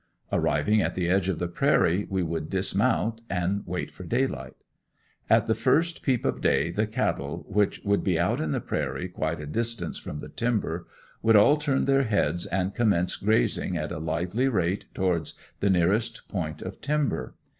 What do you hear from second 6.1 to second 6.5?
of